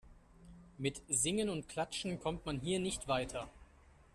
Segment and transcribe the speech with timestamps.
[0.79, 3.47] Mit Singen und Klatschen kommt man hier nicht weiter.